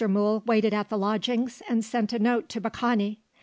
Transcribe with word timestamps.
Mool 0.09 0.41
waited 0.47 0.73
at 0.73 0.89
the 0.89 0.97
lodgings, 0.97 1.61
and 1.69 1.85
sent 1.85 2.11
a 2.11 2.17
note 2.17 2.49
to 2.49 2.59
Baccani. 2.59 3.19